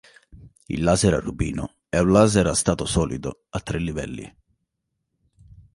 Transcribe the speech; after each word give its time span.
Il 0.67 0.81
laser 0.83 1.13
a 1.13 1.19
rubino 1.19 1.75
è 1.87 1.99
un 1.99 2.11
laser 2.11 2.47
a 2.47 2.55
stato 2.55 2.85
solido 2.87 3.45
a 3.51 3.59
tre 3.59 3.77
livelli. 3.77 4.35